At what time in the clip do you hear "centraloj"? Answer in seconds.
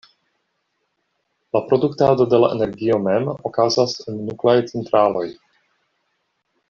4.73-5.27